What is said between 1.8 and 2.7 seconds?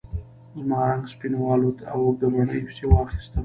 او ګبڼۍ